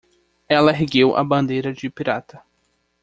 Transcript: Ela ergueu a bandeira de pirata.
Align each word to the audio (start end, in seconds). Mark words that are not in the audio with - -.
Ela 0.49 0.71
ergueu 0.71 1.15
a 1.15 1.23
bandeira 1.23 1.71
de 1.71 1.87
pirata. 1.87 2.41